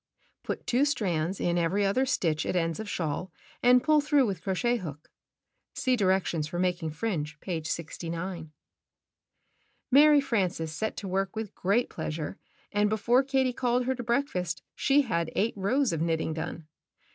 [0.41, 4.41] Put 2 strands in every other stitch at ends of shawl and pull through with
[4.41, 5.11] crochet hook.
[5.75, 8.51] (See directions for making fringe, page 69.)
[9.91, 12.39] Mary Frances set to work with great pleasure,
[12.71, 16.65] and before Katie called her to breakfast she had eight rows of knitting done.